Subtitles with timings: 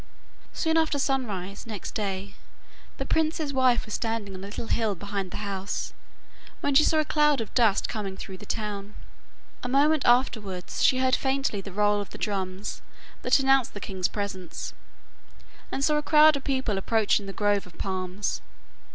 [0.51, 2.33] Soon after sunrise next day
[2.97, 5.93] the prince's wife was standing on a little hill behind the house,
[6.59, 8.95] when she saw a cloud of dust coming through the town.
[9.61, 12.81] A moment afterwards she heard faintly the roll of the drums
[13.21, 14.73] that announced the king's presence,
[15.71, 18.41] and saw a crowd of people approaching the grove of palms.